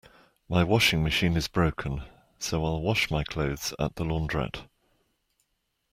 My 0.49 0.63
washing 0.63 1.03
machine 1.03 1.37
is 1.37 1.47
broken, 1.47 2.01
so 2.39 2.65
I'll 2.65 2.81
wash 2.81 3.11
my 3.11 3.23
clothes 3.23 3.71
at 3.77 3.97
the 3.97 4.03
launderette 4.03 4.65